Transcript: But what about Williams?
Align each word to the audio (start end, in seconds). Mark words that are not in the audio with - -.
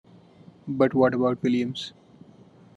But 0.67 0.95
what 0.95 1.13
about 1.13 1.43
Williams? 1.43 1.93